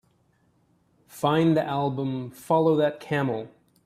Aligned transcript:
Find 1.05 1.55
the 1.55 1.63
album 1.63 2.31
Follow 2.31 2.75
That 2.75 2.99
Camel 2.99 3.51